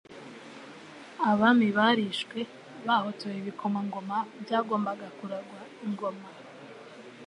[1.29, 2.39] Abami barishwe,
[2.85, 6.27] bahotoye ibikomangoma byagombaga kuragwa ingoma;